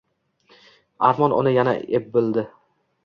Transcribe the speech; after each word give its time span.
Ammo 1.09 1.27
uni 1.41 1.51
yana 1.57 1.73
eb 1.99 2.05
bitirdi 2.17 2.47